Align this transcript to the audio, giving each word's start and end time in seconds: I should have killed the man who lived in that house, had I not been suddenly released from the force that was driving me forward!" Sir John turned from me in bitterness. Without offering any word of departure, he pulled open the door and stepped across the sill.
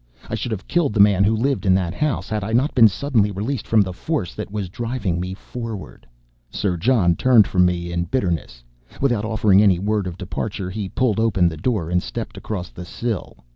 I 0.27 0.33
should 0.33 0.51
have 0.51 0.67
killed 0.67 0.93
the 0.95 0.99
man 0.99 1.23
who 1.23 1.35
lived 1.37 1.63
in 1.63 1.75
that 1.75 1.93
house, 1.93 2.27
had 2.27 2.43
I 2.43 2.53
not 2.53 2.73
been 2.73 2.87
suddenly 2.87 3.29
released 3.29 3.67
from 3.67 3.81
the 3.83 3.93
force 3.93 4.33
that 4.33 4.49
was 4.49 4.67
driving 4.67 5.19
me 5.19 5.35
forward!" 5.35 6.07
Sir 6.49 6.75
John 6.75 7.15
turned 7.15 7.45
from 7.45 7.67
me 7.67 7.91
in 7.93 8.05
bitterness. 8.05 8.63
Without 8.99 9.25
offering 9.25 9.61
any 9.61 9.77
word 9.77 10.07
of 10.07 10.17
departure, 10.17 10.71
he 10.71 10.89
pulled 10.89 11.19
open 11.19 11.47
the 11.47 11.55
door 11.55 11.91
and 11.91 12.01
stepped 12.01 12.35
across 12.35 12.71
the 12.71 12.83
sill. 12.83 13.45